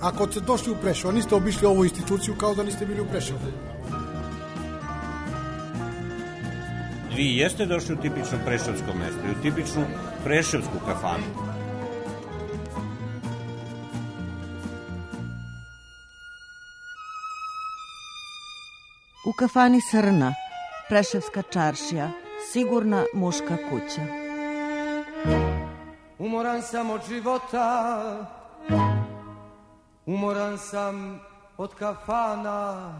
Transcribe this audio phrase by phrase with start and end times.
[0.00, 3.40] Ako ste došli u Prešov, niste obišli ovu instituciju kao da niste bili u Prešovu.
[7.16, 9.84] Vi jeste došli u tipično prešovsko mesto i u tipičnu
[10.24, 11.24] prešovsku kafanu.
[19.26, 20.34] U kafani Srna,
[20.88, 22.10] Preševska čaršija,
[22.52, 24.02] sigurna muška kuća.
[26.18, 28.39] Umoran sam od života,
[30.06, 31.20] Umoran sam
[31.56, 32.92] od kafana.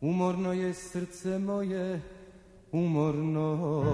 [0.00, 2.00] Umorno je srce moje
[2.72, 3.84] Umorno.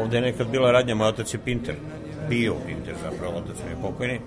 [0.00, 1.74] Ovde je nekad bila radnja, moj otac je pinter
[2.28, 4.20] bio pinter zapravo, otac mi je pokojni.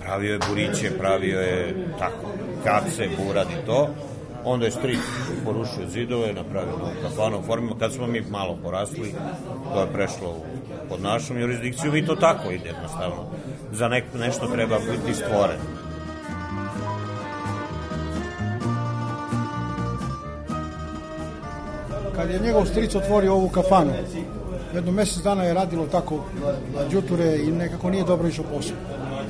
[0.00, 2.28] Pravio je buriće, pravio je tako,
[2.64, 3.88] kace, burad i to
[4.46, 4.98] onda je stric
[5.44, 9.14] porušio zidove, napravio novu kafanu, formimo, kad smo mi malo porasli,
[9.74, 13.26] to je prešlo u, pod našom jurisdikciju i to tako ide jednostavno.
[13.72, 15.56] Za nek, nešto treba biti stvoren.
[22.16, 23.92] Kad je njegov stric otvorio ovu kafanu,
[24.74, 26.24] jedno mesec dana je radilo tako
[26.90, 28.76] džuture i nekako nije dobro išao posao.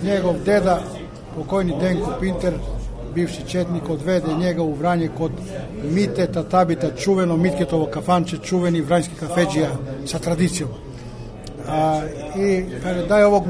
[0.03, 0.81] Njegov deda,
[1.37, 2.55] pokojni Denko Pinter,
[3.17, 5.33] bivši četnik odvede njega u Vranje kod
[5.91, 9.71] Mite Tatabita, čuveno Mitketovo kafanče, čuveni vranjski kafeđija
[10.07, 10.71] sa tradicijom.
[11.69, 12.03] A,
[12.39, 13.45] I kaže, daj ovog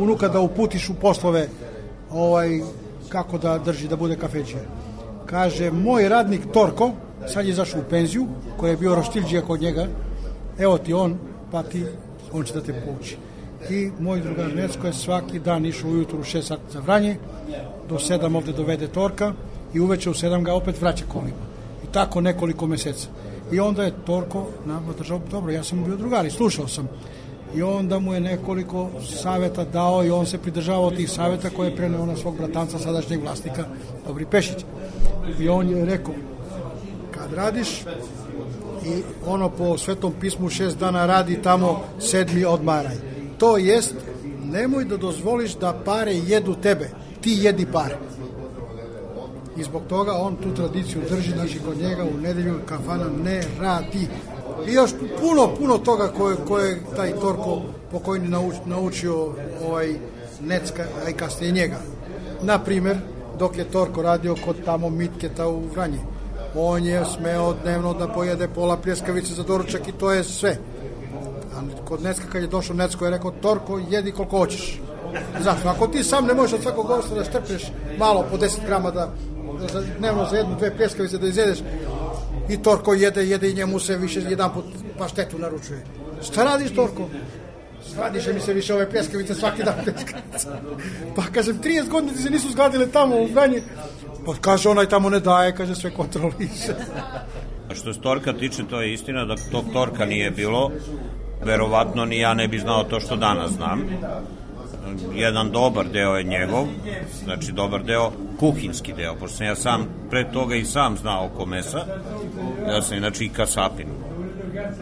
[0.00, 1.48] unuka da uputiš u poslove
[2.10, 2.60] ovaj,
[3.08, 4.62] kako da drži, da bude kafeđija.
[5.26, 6.90] Kaže, moj radnik Torko,
[7.28, 8.26] sad je zašao u penziju,
[8.56, 9.86] koji je bio roštilđija kod njega,
[10.58, 11.18] evo ti on,
[11.50, 11.84] pa ti,
[12.32, 13.16] on će da te pouči.
[13.68, 17.16] I moj drugar Necko je svaki dan išao ujutru u 6 sati za Vranje,
[17.88, 19.32] do 7 ovde dovede Torka
[19.74, 21.50] i uveče u 7 ga opet vraća kolima.
[21.84, 23.08] I tako nekoliko meseca.
[23.52, 26.88] I onda je Torko nama držao, dobro, ja sam bio drugar i slušao sam.
[27.54, 28.88] I onda mu je nekoliko
[29.22, 33.22] saveta dao i on se pridržavao tih saveta koje je preneo na svog bratanca, sadašnjeg
[33.22, 33.64] vlasnika,
[34.06, 34.64] Dobri Pešić.
[35.38, 36.14] I on je rekao,
[37.10, 37.68] kad radiš
[38.86, 43.09] i ono po svetom pismu šest dana radi tamo, sedmi odmaraj.
[43.40, 43.94] To jest,
[44.52, 46.90] nemoj da dozvoliš da pare jedu tebe
[47.20, 47.96] ti jedi pare.
[49.56, 54.08] I zbog toga on tu tradiciju drži, znači kod njega u nedelju kafana ne radi.
[54.68, 54.90] I još
[55.20, 59.28] puno, puno toga koje, koje taj Torko pokojni nauč, naučio
[59.68, 59.94] ovaj
[60.40, 61.76] Necka, a i kasnije njega.
[62.42, 62.96] Naprimer,
[63.38, 65.98] dok je Torko radio kod tamo Mitketa u Vranje,
[66.54, 70.56] on je smeo dnevno da pojede pola pljeskavice za doručak i to je sve.
[71.60, 74.80] A kod Necka kad je došao Necko je rekao, Torko, jedi koliko hoćeš
[75.40, 75.68] Zašto?
[75.68, 77.62] Ako ti sam ne možeš od svakog gosta da štrpneš
[77.98, 79.12] malo po 10 grama da,
[79.72, 81.58] da dnevno za jednu, dve pljeskavice da izjedeš
[82.48, 84.64] i Torko jede, jede i njemu se više jedan put
[84.98, 85.84] paštetu naručuje.
[86.22, 87.08] Šta radiš Torko?
[87.92, 90.48] Skladiše mi se više ove pljeskavice svaki dan pljeskavice.
[91.16, 93.62] Pa kažem, 30 godina ti se nisu zgladile tamo u Vranje.
[94.26, 96.74] Pa kaže, onaj tamo ne daje, kaže, sve kontroliše.
[97.70, 100.70] A što se Torka tiče, to je istina da tog Torka nije bilo.
[101.44, 103.82] Verovatno ni ja ne bi znao to što danas znam.
[105.14, 106.66] Jedan dobar deo je njegov,
[107.24, 111.46] znači dobar deo, kuhinski deo, pošto sam ja sam pre toga i sam znao oko
[111.46, 111.84] mesa,
[112.68, 113.86] ja sam inače i kasapin,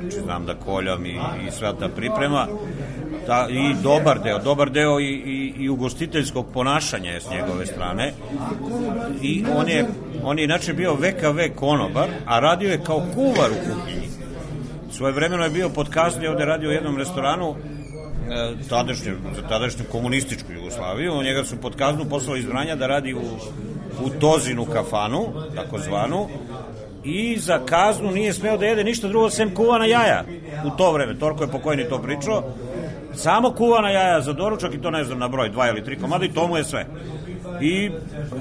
[0.01, 1.19] znači znam da koljam i,
[1.49, 2.47] i sva ta priprema,
[3.27, 8.13] ta, i dobar deo, dobar deo i, i, i ugostiteljskog ponašanja je s njegove strane.
[9.23, 9.87] I on je,
[10.23, 14.18] on je inače bio VKV konobar, a radio je kao kuvar u kuhinji.
[14.91, 17.57] Svoje vremeno je bio pod kazni, ovde radio u jednom restoranu
[18.31, 21.23] E, tadašnju, za tadašnju komunističku Jugoslaviju.
[21.23, 23.21] Njega su pod kaznu poslali iz Vranja da radi u,
[24.05, 26.29] u Tozinu kafanu, takozvanu,
[27.05, 30.25] i za kaznu nije smeo da jede ništa drugo sem kuvana jaja
[30.65, 31.19] u to vreme.
[31.19, 32.43] Torko je pokojni to pričao
[33.15, 36.25] Samo kuvana jaja za doručak i to ne znam na broj, dva ili tri komada
[36.25, 36.87] i to mu je sve.
[37.61, 37.91] I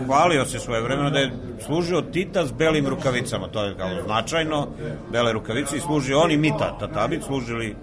[0.05, 1.31] hvalio se svoje vremena da je
[1.65, 4.67] služio Tita s belim rukavicama, to je kao značajno,
[5.11, 7.75] bele rukavice i služio on i Mita, Tatabić služili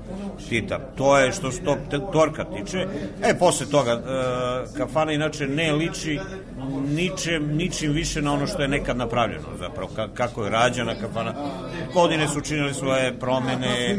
[0.48, 0.78] Tita.
[0.96, 1.78] To je što se tog
[2.12, 2.86] torka tiče.
[3.22, 6.20] E, posle toga, e, kafana inače ne liči
[6.88, 11.34] ničem, ničim više na ono što je nekad napravljeno, zapravo, ka, kako je rađena kafana.
[11.94, 13.96] Godine su činili svoje promene,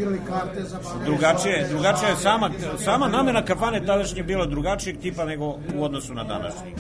[1.06, 6.24] drugačije, drugačije je sama, sama namena kafane tadašnje bila drugačijeg tipa nego u odnosu na
[6.24, 6.74] današnji.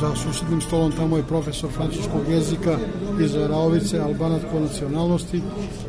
[0.00, 2.78] Za susednim stolom tamo je profesor francuskog jezika
[3.20, 5.42] iz Raovice, albanac po nacionalnosti,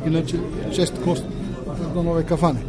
[0.06, 0.36] inače
[0.74, 1.22] čest kost
[1.94, 2.60] do nove kafane.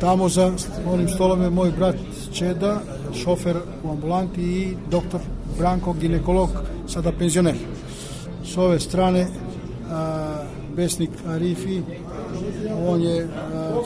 [0.00, 0.52] Tamo za
[0.92, 1.96] onim stolom je moj brat
[2.32, 2.80] Čeda,
[3.14, 5.20] šofer u ambulanti i doktor
[5.58, 6.50] Branko, ginekolog,
[6.88, 7.56] sada penzioner.
[8.44, 9.26] S ove strane
[9.90, 10.44] a,
[10.76, 11.82] Besnik Arifi,
[12.88, 13.28] on je a,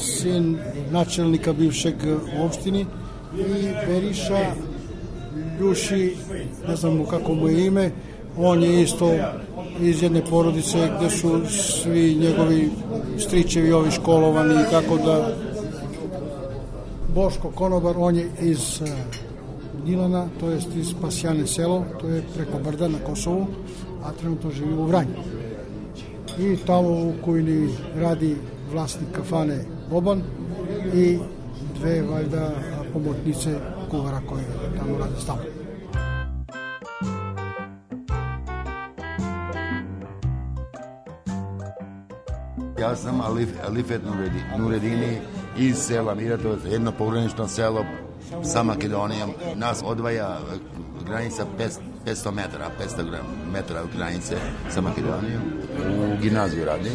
[0.01, 0.59] sin
[0.91, 1.95] načelnika bivšeg
[2.45, 2.87] opštini
[3.39, 4.70] i Beriša
[5.61, 6.17] Ljuši,
[6.69, 7.91] ne znam kako mu je ime,
[8.39, 9.11] on je isto
[9.81, 12.71] iz jedne porodice gde su svi njegovi
[13.19, 15.37] stričevi ovi školovani i tako da
[17.15, 18.83] Boško Konobar, on je iz
[19.85, 23.47] Gnjilana, to jest iz Pasjane selo, to je preko Brda na Kosovu,
[24.05, 25.17] a trenutno živi u Vranju.
[26.39, 28.37] I tamo u Kujni radi
[28.73, 30.23] vlasnik kafane Boban
[30.95, 31.19] i
[31.79, 32.51] dve valjda
[32.93, 33.59] pomotnice
[33.91, 34.45] kuvara koje
[34.79, 35.43] tamo rade stalno.
[42.81, 44.01] Ja sam Alif, Alifet
[44.59, 45.19] Nuredini
[45.57, 47.85] iz sela Miratovac, jedno pogranično selo
[48.45, 49.31] sa Makedonijom.
[49.55, 50.39] Nas odvaja
[51.07, 51.45] granica
[52.07, 53.17] 500 metara, 500
[53.53, 54.37] metara granice
[54.71, 55.43] sa Makedonijom.
[55.89, 56.93] U gimnaziju radim,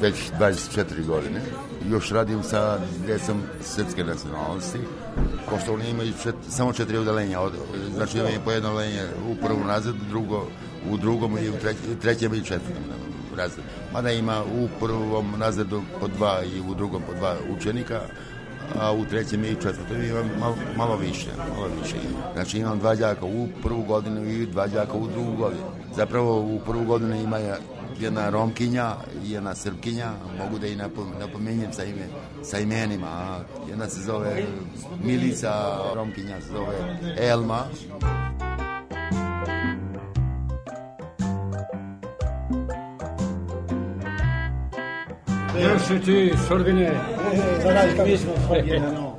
[0.00, 1.40] već 24 godine.
[1.90, 4.78] Još radim sa decom srpske nacionalnosti.
[5.50, 7.52] Pošto oni imaju čet, samo četiri udalenja, od,
[7.94, 10.46] znači imaju po jedno udalenje u prvom razredu, drugo
[10.90, 12.84] u drugom i u trećem, trećem i četvrtom
[13.36, 13.68] razredu.
[13.92, 18.00] Mada ima u prvom razredu po dva i u drugom po dva učenika,
[18.80, 21.96] a u trećem i četvrtom imam malo, malo više, malo više.
[22.34, 25.66] Znači imam dva đaka u prvu godinu i dva đaka u drugu godinu.
[25.96, 27.38] Zapravo u prvu godinu ima
[28.00, 28.94] jedna Romkinja
[29.24, 30.76] i jedna Srpkinja, mogu da i
[31.18, 32.06] napominjem sa, ime,
[32.42, 33.40] sa imenima.
[33.68, 34.42] Jedna se zove
[35.04, 35.52] Milica,
[35.94, 37.64] Romkinja se zove Elma.
[45.62, 47.00] Još ti, Sorbine.
[47.62, 49.16] Zadaj, mi smo Sorbine, no.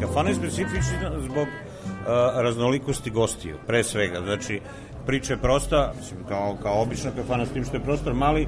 [0.00, 4.20] Kafana je specifična zbog uh, raznolikosti gostiju, pre svega.
[4.20, 4.60] Znači,
[5.06, 8.46] priča je prosta, mislim, kao, kao obična kafana, s tim što je prostor mali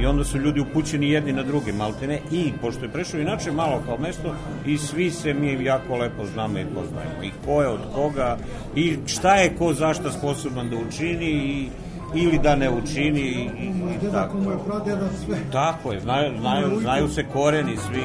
[0.00, 3.82] i onda su ljudi upućeni jedni na druge, maltene, i pošto je prešao inače malo
[3.86, 4.34] kao mesto
[4.66, 7.22] i svi se mi jako lepo znamo i poznajemo.
[7.22, 8.36] I ko je od koga,
[8.74, 11.68] i šta je ko zašta sposoban da učini i
[12.14, 13.72] ili da ne učini i, i,
[14.08, 14.38] i tako.
[14.38, 15.36] mu je pradeda sve.
[15.52, 18.02] Tako je, znaju, znaju, znaju se koreni svi.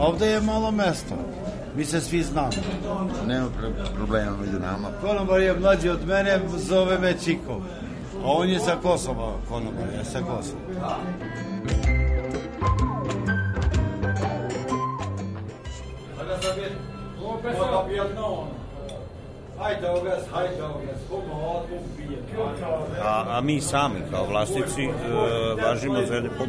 [0.00, 1.14] Ovde je malo mesto.
[1.76, 2.50] Mi se svi znamo.
[3.26, 3.48] Nema
[3.96, 4.88] problema među nama.
[5.00, 7.60] Konobar je mlađi od mene, zove me Čiko.
[8.24, 10.98] A on je sa Kosova, Konobar je sa Kosova.
[23.02, 24.90] A, a mi sami kao vlasnici e,
[25.64, 26.48] važimo za jedne put,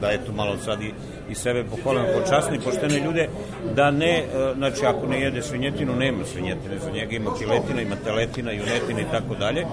[0.00, 0.92] da eto malo sad i,
[1.30, 3.28] i sebe pohvalim počasni, poštene ljude,
[3.74, 7.96] da ne, e, znači ako ne jede svinjetinu, nema svinjetine, za njega ima kiletina, ima
[8.04, 9.66] teletina, junetina i tako dalje.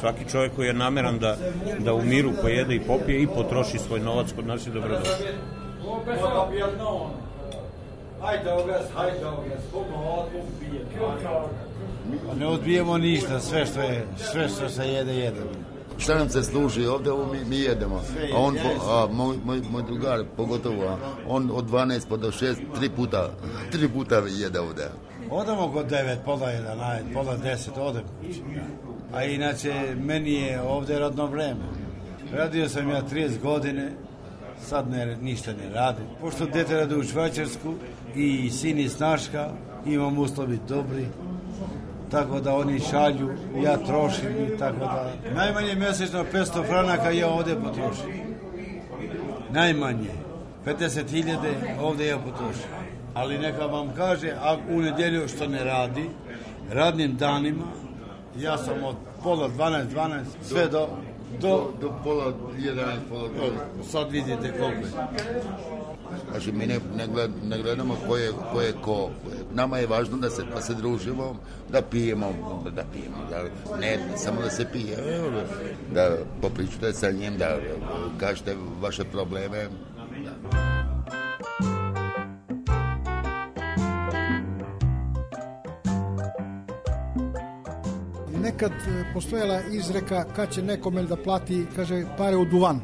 [0.00, 1.36] Svaki čovjek koji je nameran da,
[1.78, 5.14] da u miru pojede i popije i potroši svoj novac kod nas je dobrodošao.
[8.22, 10.84] Hajde ogas, hajde ogas, koliko odmah ubije.
[12.38, 15.67] Ne odbijemo ništa, sve što je, sve što se jede, jedemo.
[15.98, 18.02] Šta nam se služi ovde, ovo mi, mi jedemo.
[18.34, 18.56] A on,
[18.88, 20.96] a, moj, moj, moj drugar, pogotovo, a,
[21.28, 23.30] on od 12 pa do 6, tri puta,
[23.72, 24.90] tri puta jede ovde.
[25.30, 28.02] Odemo kod 9, pola 11, pola 10, odem.
[29.12, 31.64] A inače, meni je ovde radno vreme.
[32.32, 33.92] Radio sam ja 30 godine,
[34.60, 36.04] sad ne, ništa ne radim.
[36.20, 37.74] Pošto dete radi u Švajčarsku
[38.14, 39.50] i sin iz Snaška,
[39.86, 41.06] imam uslovi dobri,
[42.10, 43.30] tako da oni šalju,
[43.64, 45.12] ja trošim i tako da...
[45.34, 48.28] Najmanje mesečno 500 franaka ja ovde potrošim.
[49.50, 50.10] Najmanje.
[50.66, 51.36] 50.000
[51.80, 52.70] ovde ja potrošim.
[53.14, 56.10] Ali neka vam kaže, a u nedelju što ne radi,
[56.70, 57.64] radnim danima,
[58.36, 60.88] ja sam od pola 12, 12, sve do,
[61.40, 63.28] do, do pola 11, pola
[63.82, 63.90] 12.
[63.90, 64.92] Sad vidite koliko je.
[66.30, 69.10] Znači, mi ne, ne, gled, ne gledamo ko je, ko je ko.
[69.54, 71.36] Nama je važno da se, da se družimo,
[71.68, 72.32] da pijemo,
[72.74, 73.42] da pijemo, da,
[73.80, 74.96] ne samo da se pije,
[75.94, 77.56] da popričate sa njim, da
[78.18, 79.68] kažete vaše probleme.
[80.24, 80.78] Da.
[88.58, 88.72] nekad
[89.14, 92.80] postojala izreka kad će nekome da plati, kaže, pare u duvan.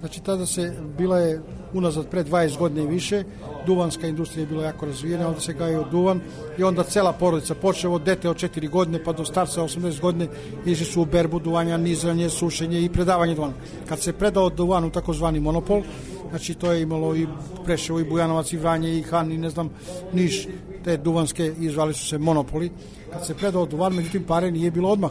[0.00, 1.40] Znači, tada se, bila je
[1.72, 3.24] unazad pre 20 godina i više,
[3.66, 6.20] duvanska industrija je bila jako razvijena, onda se gajio duvan
[6.58, 10.28] i onda cela porodica, počeo od dete od 4 godine pa do starca 80 godine,
[10.66, 13.54] išli su u berbu duvanja, nizranje, sušenje i predavanje duvana.
[13.88, 15.82] Kad se predao duvan u takozvani monopol,
[16.30, 17.26] znači to je imalo i
[17.64, 19.70] Preševo i Bujanovac i Vranje i Han i ne znam
[20.12, 20.46] Niš,
[20.84, 22.70] te duvanske izvali su se monopoli.
[23.12, 25.10] Kad se predao duvan, međutim pare nije bilo odmah,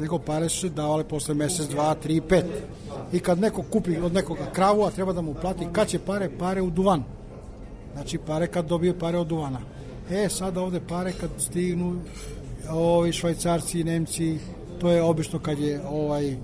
[0.00, 2.46] nego pare su se davale posle mesec, dva, tri, pet.
[3.12, 6.30] I kad neko kupi od nekoga kravu, a treba da mu plati, kad će pare?
[6.38, 7.04] Pare u duvan.
[7.92, 9.60] Znači pare kad dobije pare od duvana.
[10.10, 12.00] E, sada ovde pare kad stignu
[12.70, 14.38] ovi švajcarci i nemci,
[14.80, 16.36] to je obično kad je ovaj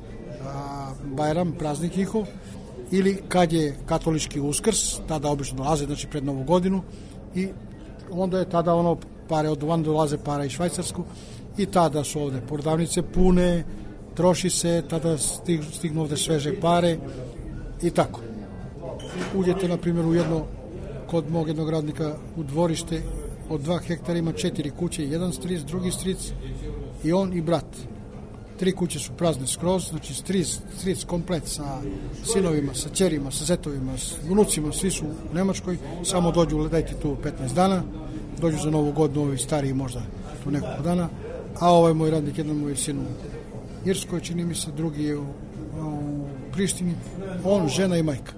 [0.44, 2.26] a, Bajram, praznik njihov,
[2.90, 6.82] ili kad je katolički uskrs, tada obično dolaze, znači pred novu godinu,
[7.34, 7.48] i
[8.10, 8.96] onda je tada ono
[9.28, 11.04] pare od duvana dolaze para i švajcarsku,
[11.58, 13.64] i tada su ovde prodavnice pune,
[14.14, 16.98] troši se, tada stignu ovde sveže pare
[17.82, 18.20] i tako.
[19.34, 20.44] Uđete, na primjer, u jedno,
[21.06, 23.02] kod mog jednog radnika, u dvorište,
[23.48, 26.32] od dva hektara ima četiri kuće, jedan stric, drugi stric
[27.04, 27.76] i on i brat.
[28.58, 31.78] Tri kuće su prazne skroz, znači stric, stric komplet sa
[32.24, 37.16] sinovima, sa čerima, sa zetovima, s unucima, svi su u Nemačkoj, samo dođu, dajte tu
[37.24, 37.82] 15 dana,
[38.40, 40.00] dođu za novu godinu, ovi stariji možda
[40.44, 41.08] tu nekog dana,
[41.60, 43.04] a ovaj moj radnik, jedan moj sin u
[43.84, 45.24] Irskoj, čini mi se, drugi je u,
[45.80, 46.94] u Prištini,
[47.44, 48.32] on, žena i majka.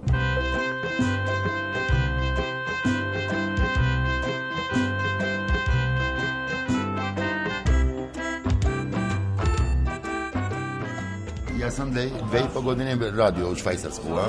[11.68, 14.26] Ja sam dve, dve i po godine radio u Švajcarsku a,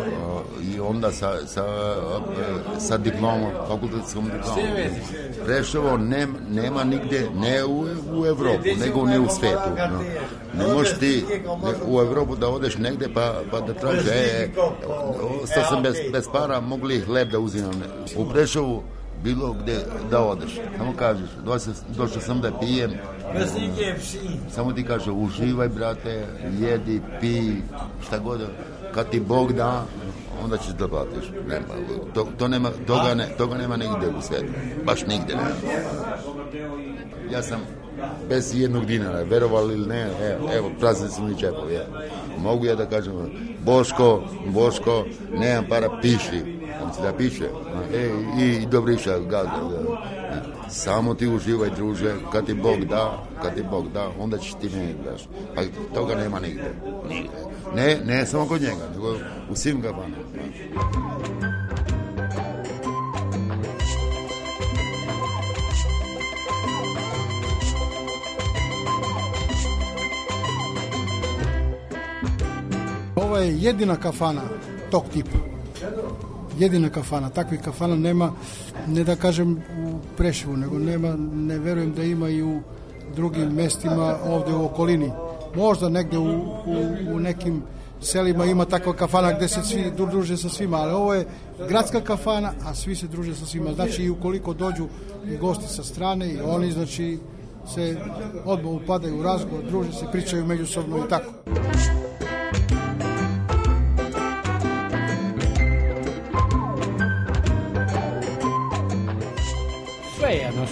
[0.75, 1.65] i onda sa, sa,
[2.79, 4.65] sa diplomom, fakultetskom diplomom.
[5.45, 9.69] Prešovo nema, nema nigde, ne u, u Evropu, nego ne u svetu.
[9.91, 9.99] No.
[10.65, 11.25] Ne možeš ti
[11.63, 14.49] ne, u Evropu da odeš negde pa, pa da tražiš, e,
[15.43, 17.83] ostao sam bez, bez para, mogli hleb da uzimam.
[18.17, 18.83] U Prešovu
[19.23, 19.77] bilo gde
[20.11, 20.59] da odeš.
[20.77, 21.29] Samo kažeš,
[21.97, 22.91] došao sam da pijem.
[24.49, 26.25] Samo ti kaže, uživaj, brate,
[26.59, 27.41] jedi, pi,
[28.07, 28.41] šta god.
[28.93, 29.85] Kad ti Bog da,
[30.43, 31.31] onda ćeš da platiš.
[31.47, 31.65] Nema,
[32.13, 34.53] to, to nema, toga, ne, toga nema nigde u svetu.
[34.85, 35.49] Baš nigde nema.
[37.31, 37.59] Ja sam
[38.29, 41.73] bez jednog dinara, verovali ili ne, evo, evo prazni su mi čepovi.
[41.73, 41.85] Ja.
[42.43, 43.13] Mogu ja da kažem,
[43.65, 45.05] Boško, Boško,
[45.39, 47.49] nemam para, piši on ti da piše.
[47.93, 49.59] E, i Dobriša, gazda.
[49.69, 50.69] Da.
[50.69, 54.69] Samo ti uživaj, druže, kad ti Bog da, kad ti Bog da, onda ćeš ti
[54.69, 55.21] ne daš.
[55.57, 55.61] A
[55.93, 56.39] toga nema.
[56.39, 56.73] Nigde.
[57.75, 59.15] Ne, ne samo kod njega, nego
[59.49, 60.15] u svim gabanama.
[73.39, 74.41] Je jedina kafana
[74.91, 75.49] tog tipa
[76.59, 77.29] jedina kafana.
[77.29, 78.31] Takvih kafana nema,
[78.87, 82.61] ne da kažem u Preševu, nego nema, ne verujem da ima i u
[83.15, 85.11] drugim mestima ovde u okolini.
[85.55, 86.29] Možda negde u,
[86.65, 87.61] u, u nekim
[88.01, 91.25] selima ima takva kafana gde se svi druže sa svima, ali ovo je
[91.67, 93.73] gradska kafana, a svi se druže sa svima.
[93.73, 94.87] Znači i ukoliko dođu
[95.33, 97.19] i gosti sa strane i oni znači
[97.73, 97.97] se
[98.45, 101.31] odmah upadaju u razgovor, druže se, pričaju međusobno i tako.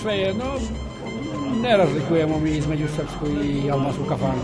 [0.02, 4.42] Sve jedno, sve jedno, ne razlikujemo mi između srpsku i albansku kafanu.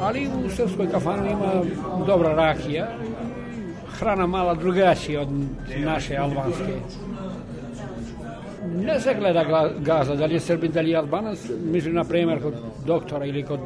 [0.00, 1.64] Ali u srpskoj kafanu ima
[2.06, 2.88] dobra rakija,
[3.98, 5.28] hrana mala drugačija od
[5.78, 6.74] naše albanske.
[8.74, 12.42] Ne se gleda gaza, da li je Srbin, da li je Albanac, mislim, na primjer,
[12.42, 12.54] kod
[12.86, 13.60] doktora ili kod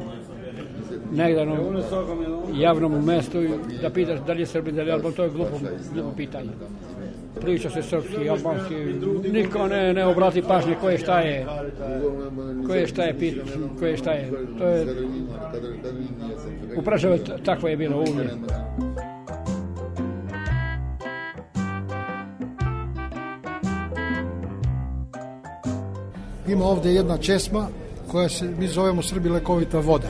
[1.11, 1.57] negde na
[2.53, 3.43] javnom mestu
[3.81, 5.59] da pitaš da li je Srbin, da li je Alban, to je glupo,
[5.93, 6.49] glupo pitanje
[7.41, 8.75] Priča se srpski, albanski,
[9.31, 11.45] niko ne, ne obrati pažnje koje šta je,
[12.67, 13.35] koje šta je pit,
[13.79, 14.31] koje šta je.
[14.57, 14.85] To je,
[16.77, 18.31] u Pražavu takvo je bilo uvijek.
[26.47, 27.67] Ima ovdje jedna česma
[28.07, 30.09] koja se, mi zovemo Srbi lekovita voda.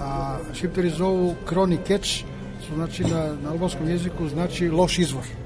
[0.00, 2.24] A šiperi zovu kroni keč,
[2.64, 5.45] što znači na, na albanskom jeziku znači loš izvor.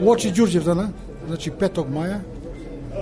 [0.00, 0.88] U oči Đurđevdana,
[1.26, 1.88] znači 5.
[1.88, 2.20] maja,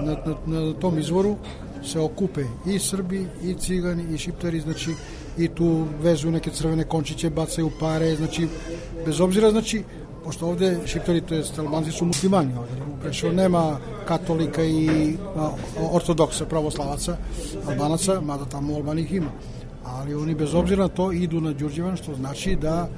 [0.00, 1.36] na, na, na tom izvoru
[1.84, 4.94] se okupe i Srbi, i Cigani, i Šiptari, znači
[5.38, 8.48] i tu vezuju neke crvene končiće, bacaju pare, znači
[9.06, 9.82] bez obzira, znači
[10.24, 15.50] pošto ovde Šiptari, to je Albanci su muslimani ovde, u Preševu nema katolika i a,
[15.92, 17.16] ortodoksa, pravoslavaca,
[17.68, 19.30] albanaca, mada tamo u ima.
[19.84, 22.88] Ali oni bez obzira na to idu na Đurđevan, što znači da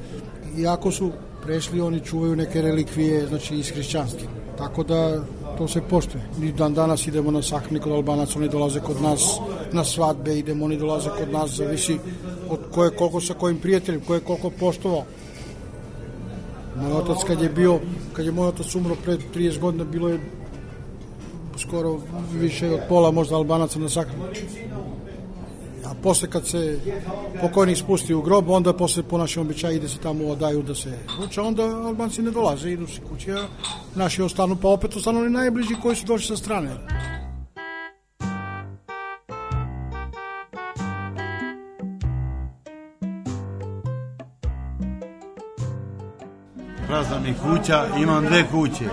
[0.59, 1.11] iako su
[1.47, 4.25] prešli, oni čuvaju neke relikvije, znači iz hrišćanske.
[4.59, 5.23] Tako da
[5.59, 6.25] to se poštuje.
[6.39, 9.39] Mi dan danas idemo na sahrani kod Albanaca, oni dolaze kod nas
[9.73, 11.99] na svadbe, idemo, oni dolaze kod nas, zavisi
[12.49, 15.05] od koje koliko sa kojim prijateljem, koje koliko poštovao.
[16.77, 17.79] Moj otac kad je bio,
[18.13, 20.21] kad je moj otac umro pre 30 godina, bilo je
[21.59, 22.01] skoro
[22.33, 24.23] više od pola možda Albanaca na sahrani.
[25.87, 26.81] A posle kad se
[27.41, 30.99] pokojnik spusti u grob, onda posle po našem običaju ide se tamo odaju da se
[31.21, 33.47] ruča, onda Albanci ne dolaze, idu se kući, a
[33.95, 36.71] naši ostanu, pa opet ostanu oni najbliži koji su došli sa strane.
[46.87, 48.85] Prazna mi kuća, imam dve kuće.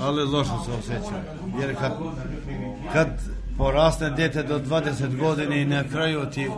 [0.00, 1.22] Ali loše se osjećam.
[1.60, 1.92] Jer kad,
[2.92, 3.08] kad
[3.58, 6.50] porasne dete do 20 godine i na kraju ti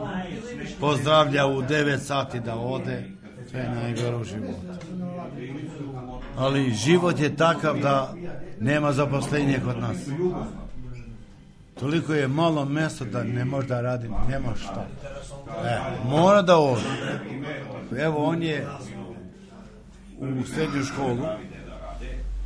[0.80, 3.04] pozdravlja u 9 sati da ode,
[3.52, 4.60] to je najgore u životu.
[6.36, 8.14] Ali život je takav da
[8.60, 9.96] nema zaposlenja kod nas.
[11.80, 14.86] Toliko je malo mesta da ne može da radi, nema šta.
[15.64, 15.78] E,
[16.08, 16.82] mora da ode.
[17.98, 18.66] Evo, on je
[20.20, 21.26] u srednju školu,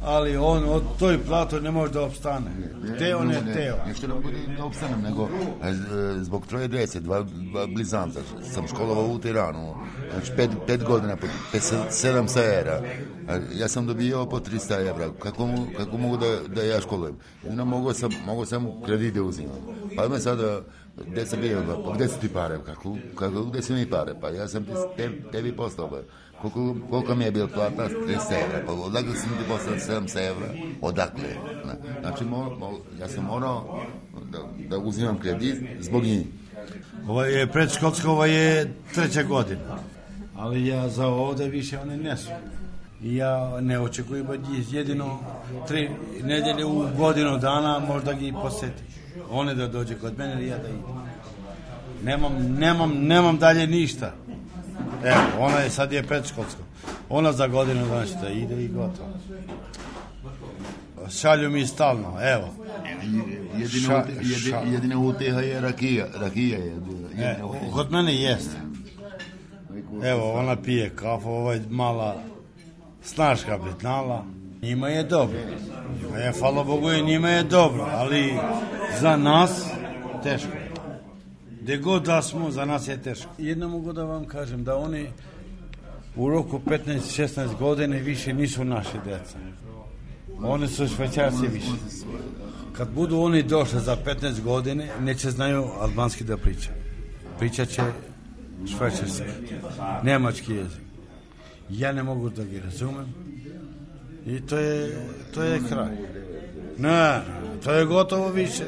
[0.04, 2.50] ali on od toj platu ne može da opstane.
[2.98, 3.76] Teo ne teo.
[3.86, 5.28] Ne što da bude da opstanem, nego
[5.62, 5.72] e,
[6.22, 8.20] zbog troje djece, dva, dva blizanca,
[8.52, 9.74] sam školovao u Tiranu,
[10.12, 12.82] znači pet, pet godina, po pet, sedam sajera.
[13.54, 15.08] Ja sam dobio po 300 evra.
[15.18, 17.16] Kako, kako mogu da, da ja školujem?
[17.50, 19.58] No, mogu sam, mogu sam kredite uzimam.
[19.96, 20.60] Pa me sada,
[21.06, 22.58] gde sam bio, pa gde su ti pare?
[22.66, 24.14] Kako, kako, gde su mi pare?
[24.20, 25.90] Pa ja sam te, tebi postao,
[26.50, 27.88] koliko, koliko mi je bila plata?
[27.88, 28.62] 30 evra.
[28.66, 30.46] Pa odakle sam ti poslao 7 evra?
[30.80, 31.28] Odakle?
[32.00, 33.82] Znači, mo, mo, ja sam morao
[34.32, 36.26] da, da uzimam kredit zbog njih.
[37.08, 39.78] Ovo je predškolska, ovo je treća godina.
[40.36, 42.30] Ali ja za ovde više one ne su.
[43.02, 45.18] I ja ne očekujem od njih jedino
[45.68, 45.90] tri
[46.22, 48.82] nedelje u godinu dana možda gi poseti.
[49.30, 50.82] One da dođe kod mene i ja da idem.
[52.04, 54.12] Nemam, nemam, nemam dalje ništa.
[55.04, 56.62] Evo, ona je sad je predškolsko.
[57.08, 59.08] Ona za godinu dana će da ide i gotovo.
[61.10, 62.48] Šalju mi stalno, evo.
[63.52, 66.06] Jedina, Ša- ute, jedi, ša- jedina uteha je rakija.
[66.14, 66.64] Rakija je.
[66.64, 66.70] E,
[67.20, 67.72] jedina uteha.
[67.72, 68.56] kod mene jeste.
[70.04, 72.16] Evo, ona pije kafu, ovaj mala
[73.02, 74.24] snaška petnala.
[74.62, 75.38] Njima je dobro.
[76.02, 78.34] Njima je, hvala Bogu, njima je dobro, ali
[79.00, 79.64] za nas
[80.22, 80.48] teško.
[81.64, 83.30] Gde god da smo, za nas je teško.
[83.38, 85.08] Jedno mogu da vam kažem, da oni
[86.16, 89.38] u roku 15-16 godine više nisu naše deca.
[90.42, 91.70] Oni su švećarci više.
[92.72, 96.70] Kad budu oni došli za 15 godine, neće znaju albanski da priča.
[97.38, 97.82] Pričat će
[98.76, 99.22] švajcarski,
[100.02, 100.82] nemački jezik.
[101.70, 103.14] Ja ne mogu da ga razumem.
[104.26, 105.96] I to je, to je kraj.
[106.78, 107.20] Ne,
[107.62, 108.64] to je gotovo više.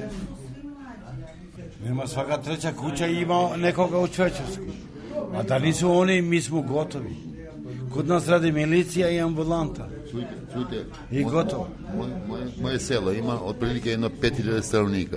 [1.85, 4.63] Nema svaka treća kuća ima nekoga u Švajcarsku.
[5.35, 7.17] A da nisu oni, mi smo gotovi.
[7.93, 9.89] Kod nas radi milicija i ambulanta.
[10.11, 10.85] Čujte, čujte.
[11.11, 11.69] I moj- gotovo.
[11.97, 15.17] Moje, moje, moje selo ima otprilike jedno 5000 stanovnika.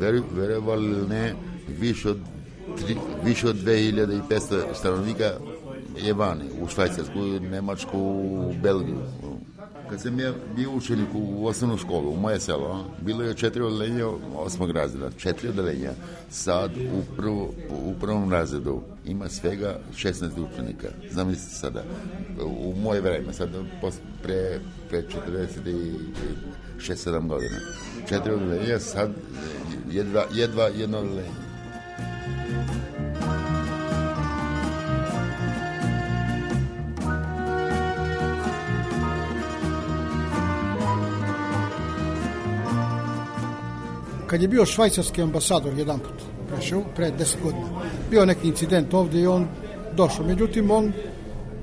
[0.00, 1.34] Veru, verovali ili ne,
[1.80, 2.18] više od,
[2.86, 4.40] tri, više od 2500
[4.74, 5.30] stanovnika
[6.04, 7.18] je vani, u Švajcarsku,
[7.50, 8.98] Nemačku, u Belgiju.
[9.92, 14.06] Kad sam ja bio učenik u osnovnu školu, u moje selo, bilo je četiri odelenja
[14.36, 15.90] osmog razreda, četiri odelenja.
[16.30, 20.88] Sad u, prvo, u prvom razredu ima svega 16 učenika.
[21.10, 21.84] Zamislite sada,
[22.44, 23.48] u moje vreme, sad
[24.22, 25.02] pre, pre
[26.78, 27.58] 46-7 godina.
[28.08, 29.10] Četiri odelenja, sad
[29.90, 31.52] jedva, jedva jedno odelenje.
[44.32, 47.66] Kad je bio švajcarski ambasador jedan put prešao, pre 10 godina,
[48.10, 49.46] bio neki incident ovde i on
[49.96, 50.26] došao.
[50.26, 50.92] Međutim, on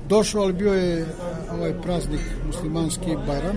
[0.08, 1.06] došao, ali bio je
[1.52, 3.56] ovaj praznik muslimanski Bajram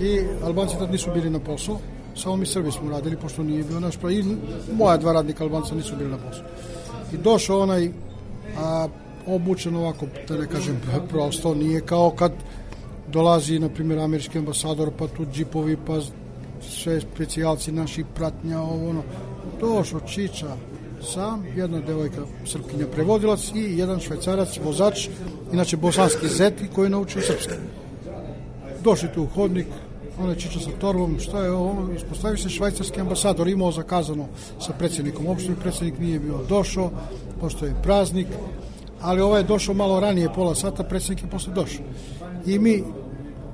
[0.00, 1.76] i Albanci tad nisu bili na poslu
[2.14, 4.10] samo mi Srbi smo radili, pošto nije bio naš pra...
[4.10, 4.24] I
[4.72, 6.44] moja dva radnika Albanca nisu bili na poslu.
[7.12, 7.90] I došao onaj
[8.58, 8.88] a,
[9.26, 12.32] obučen ovako, da ne kažem prosto, nije kao kad
[13.08, 16.00] dolazi, na primjer, američki ambasador, pa tu džipovi, pa
[16.70, 19.02] sve specijalci naši pratnja, ovo ono.
[19.60, 20.56] Došao Čiča,
[21.02, 25.08] sam, jedna devojka srpkinja prevodilac i jedan švajcarac, vozač,
[25.52, 27.52] inače bosanski zeti koji je naučio srpski.
[28.84, 29.66] Došli tu u hodnik,
[30.18, 34.26] ona čiča sa torbom, šta je ovo, ispostavi se švajcarski ambasador, imao zakazano
[34.60, 36.90] sa predsjednikom opštine, predsjednik nije bio došao,
[37.40, 38.26] pošto je praznik,
[39.00, 41.84] ali ovaj je došao malo ranije, pola sata, predsjednik je posle došao.
[42.46, 42.82] I mi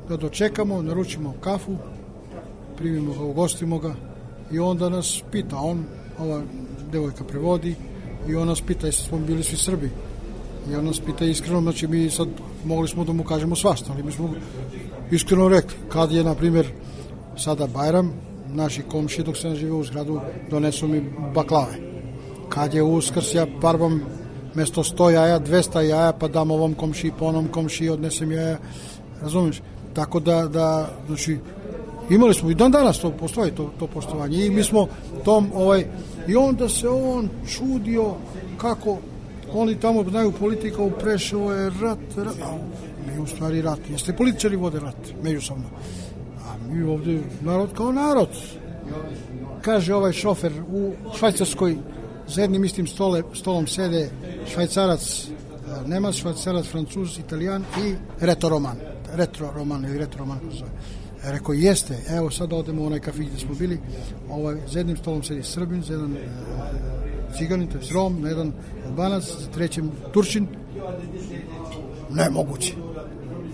[0.08, 1.76] ga dočekamo, naručimo kafu,
[2.76, 3.94] primimo ga, ugostimo ga
[4.52, 5.84] i onda nas pita, on,
[6.18, 6.42] ova
[6.92, 7.74] devojka prevodi
[8.28, 9.90] i on nas pita jeste smo bili svi Srbi.
[10.70, 12.28] I on nas pita iskreno, znači mi sad
[12.64, 14.30] mogli smo da mu kažemo svašta, ali mi smo
[15.10, 16.66] iskreno rekli, kad je, na primjer,
[17.36, 18.12] sada Bajram,
[18.54, 21.02] naši komši dok se ne žive u zgradu donesu mi
[21.34, 21.74] baklave.
[22.48, 24.00] Kad je uskrs, ja barbam
[24.54, 28.58] mesto 100 jaja, 200 jaja, pa dam ovom komši, po onom komši, odnesem jaja,
[29.22, 29.62] razumiješ?
[29.94, 31.38] Tako da, da znači,
[32.14, 34.46] imali smo i dan danas to postoji to, to poštovanje.
[34.46, 34.86] I mi smo
[35.24, 35.84] tom ovaj
[36.28, 38.14] i onda se on čudio
[38.56, 38.98] kako
[39.54, 42.36] oni tamo znaju politika u Preševo je rat, rat.
[43.06, 43.78] Mi u stvari rat.
[43.90, 44.96] Jeste političari vode rat?
[45.22, 45.64] Međusobno.
[46.46, 48.28] A mi ovde narod kao narod.
[49.60, 51.76] Kaže ovaj šofer u Švajcarskoj
[52.28, 54.10] za jednim istim stole, stolom sede
[54.52, 55.26] švajcarac
[55.86, 58.76] Nemac, švajcarac, francuz, italijan i retoroman
[59.14, 60.64] retro roman ili retro roman kako se
[61.24, 63.80] Rekao, jeste, evo sad odemo u onaj kafić gde smo bili,
[64.30, 66.18] ovaj, za jednim stolom sedi Srbin, za jedan e,
[67.38, 68.52] ciganin, to je Rom, na jedan
[68.86, 70.46] Albanac, za trećem Turčin.
[72.10, 72.74] Nemoguće.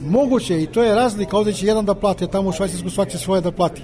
[0.01, 3.09] Moguće i to je razlika, ovde će jedan da plati, a tamo u Švajcarsku svak
[3.09, 3.83] će svoje da plati.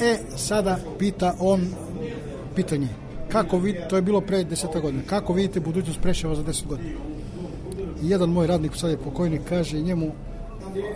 [0.00, 1.68] E, sada pita on
[2.54, 2.88] pitanje,
[3.28, 6.90] kako vi, to je bilo pre deseta godina, kako vidite budućnost Preševa za deset godina?
[8.02, 10.12] I jedan moj radnik, sad je pokojnik, kaže njemu,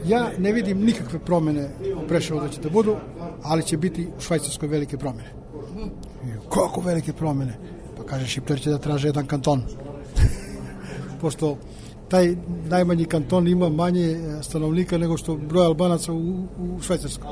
[0.04, 1.68] ja ne vidim nikakve promene
[2.04, 2.96] u Preševu da će da budu,
[3.42, 5.32] ali će biti u Švajcarskoj velike promene.
[6.50, 7.58] Kako velike promene?
[7.96, 9.62] Pa kaže, Šiptar će da traže jedan kanton.
[11.20, 11.56] Pošto
[12.08, 12.36] taj
[12.68, 17.30] najmanji kanton ima manje stanovnika nego što broj Albanaca u, u Švajcarskoj.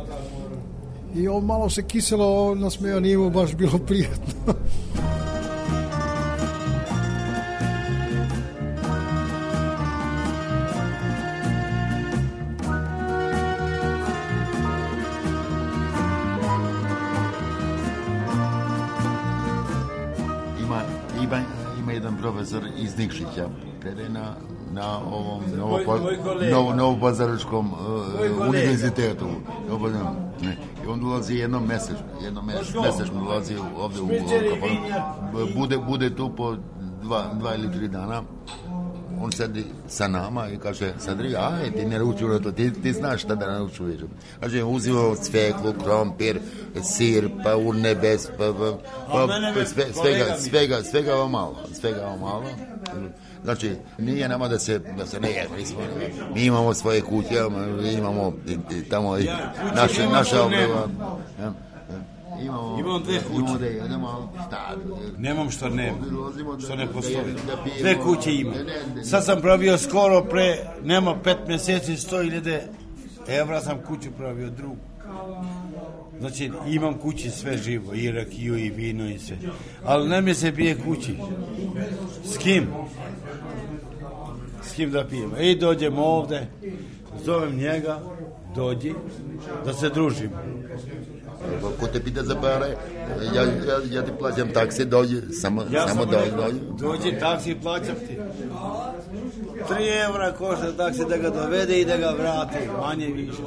[1.15, 4.35] I on malo se kiselo nasmeo, nije mu baš bilo prijatno.
[22.27, 23.49] profesor iz Nikšića,
[23.81, 24.35] predaje na,
[24.73, 25.79] na ovom novo,
[26.51, 28.49] novo, novopazaračkom Moj uh, kolega.
[28.49, 29.27] univerzitetu.
[29.69, 30.57] Novopazarskom, ne.
[30.85, 34.83] I on dolazi jednom mesečno, jednom mesečno dolazi ovde u Kapanu.
[34.83, 35.55] vinjak.
[35.57, 36.57] Bude, bude tu po
[37.03, 38.23] dva, dva ili tri dana.
[39.27, 43.23] On sedi sa nama i kaže, Sadri, aj, ti ne naučio to, ti, ti znaš
[43.23, 44.01] šta da naučuješ.
[44.41, 46.39] Kaže, uzimao cveklu, krompir,
[46.83, 48.79] sir, pa urnebes, pa, pa,
[49.13, 52.45] pa, pa već sve, svega, svega, svega ovo malo, svega ovo malo.
[53.45, 55.81] Znači, nije nama da se, da se ne jede, mi, smo,
[56.35, 57.03] mi imamo svoje
[57.83, 58.33] mi imamo
[58.91, 59.17] tamo
[59.75, 60.71] naše, naša nemam.
[60.73, 60.89] obrava.
[61.41, 61.66] Ja,
[62.43, 63.35] Imamo, Imam dve kuće.
[63.39, 64.77] Imamo da jedemo, ali šta?
[65.19, 67.17] Nemam što nema, da- što ne da postoji.
[67.47, 67.81] da pijemo.
[67.81, 68.53] Dve kuće ima.
[69.05, 72.61] Sad sam pravio skoro pre, nema pet meseci, 100.000
[73.29, 74.77] evra sam kuću pravio drugu.
[76.21, 79.37] Znači, imam kući sve živo, i rakiju, i vino, i sve.
[79.85, 81.17] Ali ne mi se bije kući.
[82.25, 82.67] S kim?
[84.63, 85.37] S kim da pijemo?
[85.39, 86.47] I dođemo ovde,
[87.25, 88.01] zovem njega,
[88.55, 88.95] dođi,
[89.65, 90.37] da se družimo.
[91.81, 92.77] Ko te pita za pare,
[93.35, 96.61] ja, ja, ja ti plaćam taksi, dođi, samo, Ja samo sam dođi, rekao, dođi.
[96.81, 98.19] dođi taksi, plaćam ti.
[99.71, 103.43] 3 evra košta taksi da ga dovede i da ga vrati, manje više.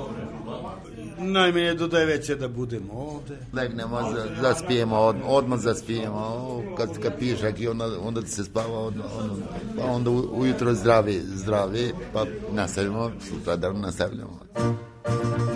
[1.19, 3.37] Najmanje do 9 će da budemo ovde.
[3.53, 8.79] Legnemo, za, zaspijemo, od, odmah zaspijemo, o, kad, kad piješ aki, onda, onda se spava,
[8.79, 9.33] odmah, onda,
[9.77, 14.39] pa onda ujutro zdravi, zdravi, pa nastavljamo, sutradan nastavljamo.
[14.55, 15.48] Moja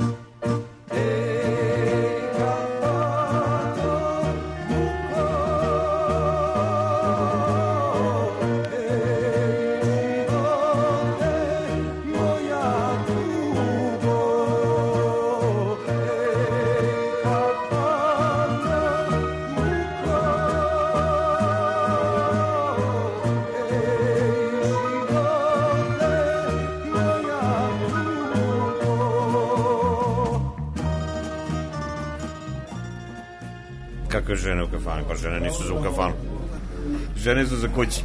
[37.63, 38.02] za kući.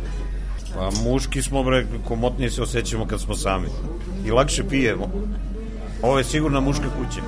[0.75, 3.69] Pa muški smo, bre, komotnije se osjećamo kad smo sami.
[4.27, 5.11] I lakše pijemo.
[6.03, 7.23] Ovo je sigurno muška kuća.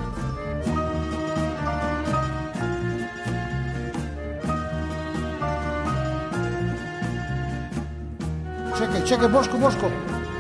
[8.79, 9.91] Čekaj, čekaj, Boško, Boško.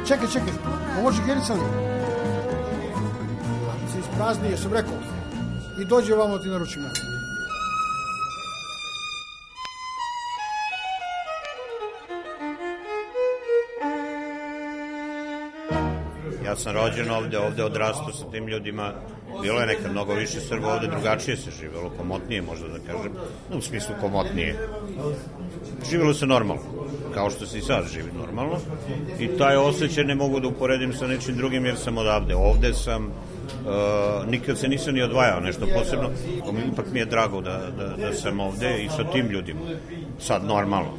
[0.08, 0.52] Čekaj, čekaj.
[0.94, 1.60] Ovo može Gerica li?
[3.92, 4.98] Se isprazni, jesam rekao.
[5.82, 7.09] I dođe ovamo ti naručim ja.
[16.50, 18.92] Ja sam rođen ovde, ovde odrastao sa tim ljudima.
[19.42, 23.12] Bilo je nekad mnogo više Srba, ovde drugačije se živelo, komotnije možda da kažem,
[23.54, 24.68] u smislu komotnije.
[25.90, 26.62] Živelo se normalno,
[27.14, 28.58] kao što se i sad živi normalno.
[29.18, 32.34] I taj osjećaj ne mogu da uporedim sa nečim drugim jer sam odavde.
[32.34, 36.10] Ovde sam, uh, nikad se nisam ni odvajao nešto posebno,
[36.72, 39.60] ipak mi je drago da, da, da sam ovde i sa tim ljudima.
[40.18, 40.90] Sad normalno.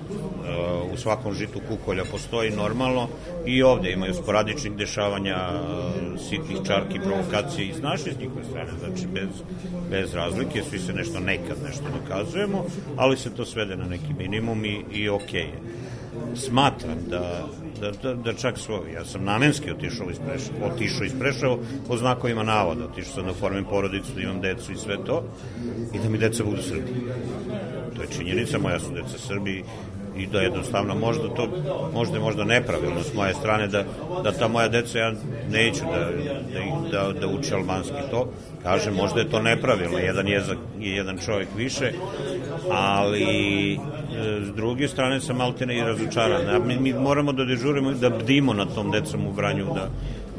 [0.93, 3.07] U svakom žitu kukolja postoji normalno
[3.45, 9.07] i ovde imaju sporadičnih dešavanja, uh, sitnih čarki, provokacije iz naše s njihove strane, znači
[9.13, 9.29] bez,
[9.89, 12.65] bez razlike, svi se nešto nekad nešto dokazujemo,
[12.97, 15.59] ali se to svede na neki minimum i, i okej je.
[16.35, 17.47] Smatram da
[17.81, 21.97] da, da, da čak svoj, ja sam namenski otišao iz Prešava, otišao iz Prešava po
[21.97, 25.23] znakovima navoda, otišao sam da formim porodicu, da imam decu i sve to,
[25.93, 26.91] i da mi deca budu Srbi.
[27.95, 29.63] To je činjenica, moja su deca Srbi
[30.17, 31.47] i da jednostavno možda to
[31.93, 33.83] možda možda nepravilno s moje strane da,
[34.23, 35.13] da ta moja deca ja
[35.49, 35.99] neću da,
[36.91, 38.27] da, da, da uče albanski to.
[38.63, 41.91] Kažem možda je to nepravilno jedan jezak je jedan čovjek više
[42.71, 43.77] ali e,
[44.45, 46.67] s druge strane sam maltene i razočaran.
[46.67, 49.89] Mi, mi moramo da dežurimo da bdimo na tom decom u Vranju da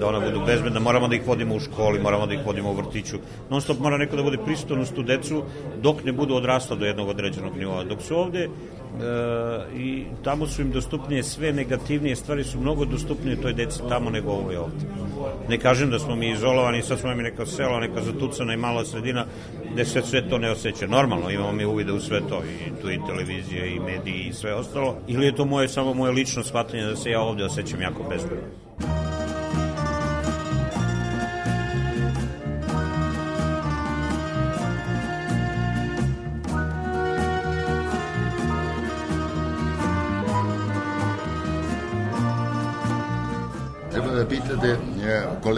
[0.03, 2.75] da ona budu bezbedna, moramo da ih vodimo u školi, moramo da ih vodimo u
[2.75, 3.19] vrtiću.
[3.51, 5.43] Non stop mora neko da bude pristojnost u decu
[5.83, 7.85] dok ne budu odrasla do jednog određenog nivoa.
[7.85, 8.49] Dok su ovde e,
[9.77, 14.31] i tamo su im dostupnije sve negativnije stvari su mnogo dostupnije toj deci tamo nego
[14.31, 14.87] ovo je ovde.
[15.49, 18.85] Ne kažem da smo mi izolovani, sad smo mi neka sela, neka zatucana i mala
[18.85, 19.27] sredina
[19.73, 20.87] gde se sve to ne osjeća.
[20.87, 24.55] Normalno, imamo mi uvide u sve to, i tu i televizije, i mediji, i sve
[24.55, 24.97] ostalo.
[25.09, 28.47] Ili je to moje, samo moje lično shvatanje da se ja ovde osjećam jako bezbedno.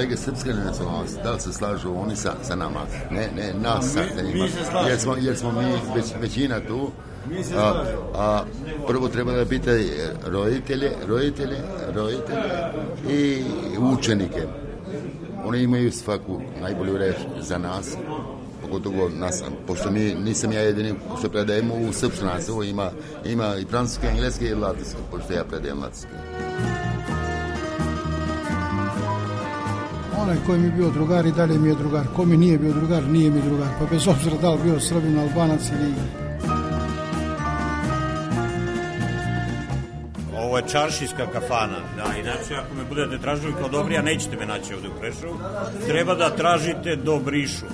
[0.04, 2.80] Kolege srpske nacionalnosti, da li se slažu oni sa, sa nama?
[3.10, 4.44] Ne, ne, nas sa, njima.
[4.44, 4.88] mi se slažemo.
[4.88, 5.64] Jer smo, jer smo mi
[5.96, 6.90] već, većina tu.
[7.56, 8.44] A, a
[8.86, 9.84] prvo treba da pitaj
[10.26, 11.56] roditelje, roditelje,
[11.94, 12.50] roditelje
[13.10, 13.42] i
[13.78, 14.42] učenike.
[15.44, 17.96] Oni imaju svaku najbolju reč za nas,
[18.62, 22.90] pogotovo nas, pošto mi, nisam ja jedini što predajemo u srpsku nastavu, ima,
[23.24, 26.08] ima i francuski, engleski i latinski, pošto ja predajem latinski.
[30.22, 32.04] Onaj koji mi je bio drugar i dalje mi je drugar.
[32.16, 33.68] Ko mi nije bio drugar, nije mi drugar.
[33.78, 35.94] Pa bez obzira da li bio Srbin, Albanac ili
[40.36, 44.74] Ovo je čaršijska kafana, da, inače ako me budete tražili kao dobrija, nećete me naći
[44.74, 45.38] ovde u Prešovu.
[45.86, 47.66] Treba da tražite do Brišu.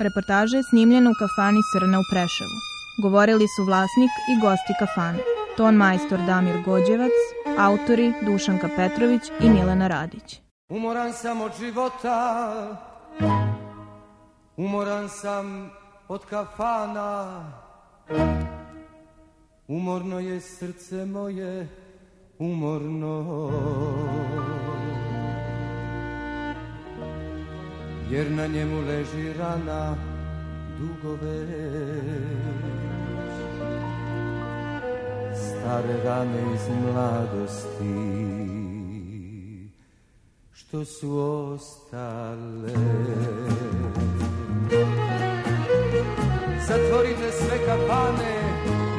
[0.00, 2.56] Reportaža je snimljena u kafani Srna u Preševu.
[3.02, 5.18] Govorili su vlasnik i gosti kafane.
[5.56, 7.16] Ton majstor Damir Gođevac,
[7.58, 10.42] autori Dušanka Petrović i Milena Radić.
[10.72, 12.76] Umoran sam od života.
[14.56, 15.70] Umoran sam
[16.08, 17.44] od kafana.
[19.68, 21.68] Umorno je srce moje
[22.38, 23.50] Umorno.
[28.10, 29.96] Jer na njemu leži rana
[30.78, 31.52] Dugo već
[35.34, 38.41] Stare rane iz mladosti
[40.72, 42.72] što su ostale.
[46.68, 48.34] Zatvorite sve kafane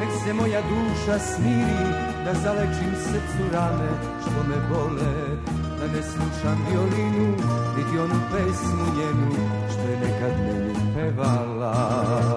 [0.00, 1.84] Nek se moja duša smiri
[2.24, 5.36] Da zalečim srcu rane Što me bole.
[5.78, 7.30] Da ne slušam violinu
[7.76, 9.30] Niti onu pesmu njenu
[9.70, 12.33] Što je nekad meni pevala